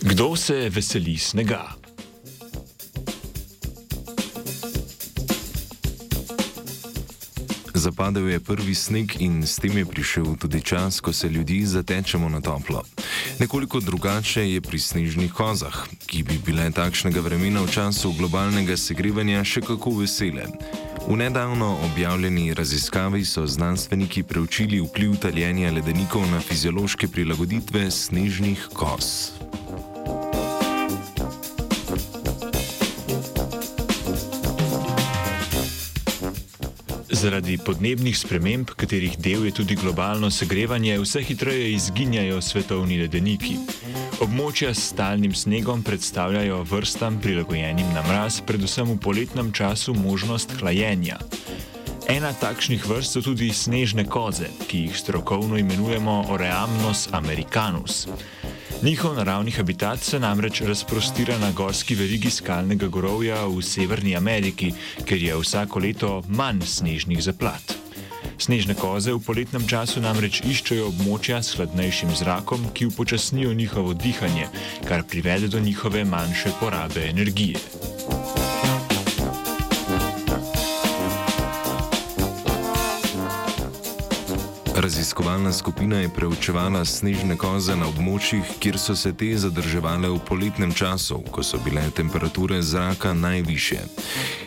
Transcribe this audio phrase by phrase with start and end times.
[0.00, 1.74] Kdo se veseli snega?
[7.74, 12.28] Zapadel je prvi sneg in s tem je prišel tudi čas, ko se ljudi zatečemo
[12.28, 12.82] na toplo.
[13.38, 19.44] Nekoliko drugače je pri snežnih kozah, ki bi bile takšnega vremena v času globalnega segrevanja
[19.44, 20.46] še kako vesele.
[21.06, 29.37] V nedavno objavljeni raziskavi so znanstveniki preučili vpliv taljenja ledenikov na fiziološke prilagoditve snežnih koz.
[37.18, 43.56] Zaradi podnebnih sprememb, katerih del je tudi globalno segrevanje, vse hitreje izginjajo svetovni ledeniki.
[44.22, 51.18] Območja s stalnim snegom predstavljajo vrstam prilagojenim na mraz, predvsem v poletnem času možnost hlajenja.
[52.06, 58.06] Ena takšnih vrst so tudi snežne koze, ki jih strokovno imenujemo Oreamnos americanus.
[58.82, 64.70] Njihov naravni habitat se namreč razprostira na gorski verigi skalnega gorovja v Severni Ameriki,
[65.04, 67.74] ker je vsako leto manj snežnih zaplat.
[68.38, 74.46] Snežne koze v poletnem času namreč iščejo območja s hladnejšim zrakom, ki upočasnijo njihovo dihanje,
[74.86, 77.58] kar privede do njihove manjše porabe energije.
[84.78, 90.70] Raziskovalna skupina je preučevala snežne koze na območjih, kjer so se te zadrževale v poletnem
[90.70, 93.78] času, ko so bile temperature zraka najviše.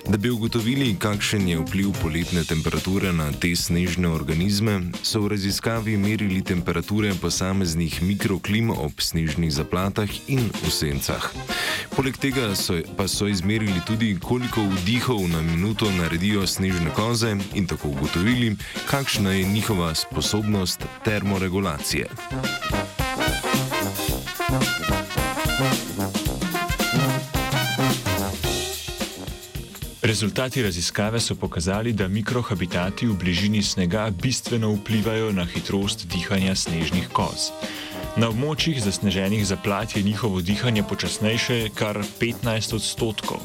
[0.08, 5.98] Da bi ugotovili, kakšen je vpliv poletne temperature na te snežne organizme, so v raziskavi
[6.00, 11.28] merili temperature posameznih mikroklim ob snežnih zaplatah in v sencah.
[11.92, 17.68] Poleg tega so, pa so izmerili tudi, koliko vdihov na minuto naredijo snežne koze in
[17.68, 18.56] tako ugotovili,
[18.88, 20.21] kakšna je njihova sposobnost
[21.04, 22.06] termoregulacije.
[30.02, 37.08] Rezultati raziskave so pokazali, da mikrohabitati v bližini snega bistveno vplivajo na hitrost dihanja snežnih
[37.14, 37.52] koz.
[38.18, 43.40] Na območjih zasneženih zaplat je njihovo dihanje počasnejše kar 15 odstotkov.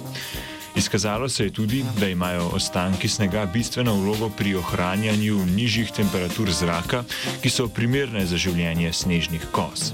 [0.77, 7.05] Izkazalo se je tudi, da imajo ostanki snega bistveno vlogo pri ohranjanju nižjih temperatur zraka,
[7.43, 9.93] ki so primerne za življenje snežnih koz.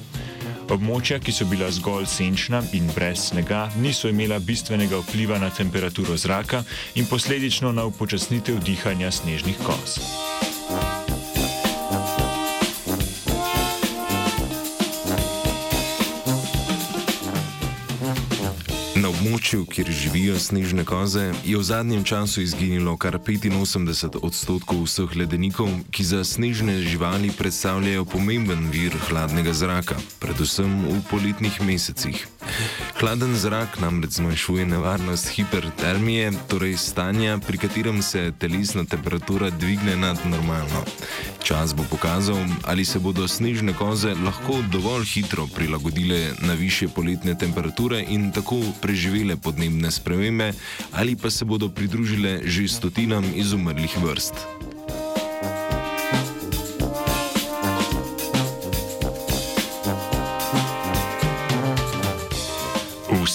[0.72, 6.16] Območja, ki so bila zgolj senčna in brez snega, niso imela bistvenega vpliva na temperaturo
[6.16, 9.58] zraka in posledično na upočasnitev dihanja snežnih
[19.02, 19.12] koz.
[19.12, 25.68] območju, kjer živijo snežne koze, je v zadnjem času izginilo kar 85 odstotkov vseh ledenikov,
[25.90, 32.26] ki za snežne živali predstavljajo pomemben vir hladnega zraka, predvsem v poletnih mesecih.
[33.02, 40.22] Hladen zrak namreč zmanjšuje nevarnost hipertermije, torej stanja, pri katerem se telesna temperatura dvigne nad
[40.26, 40.84] normalno.
[41.42, 47.34] Čas bo pokazal, ali se bodo snežne koze lahko dovolj hitro prilagodile na više poletne
[47.38, 50.52] temperature in tako preživele podnebne spremembe,
[50.92, 54.34] ali pa se bodo pridružile že stotinam izumrlih vrst.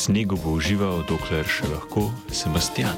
[0.07, 2.95] Snegu bo užival, dokler še lahko Sebastian.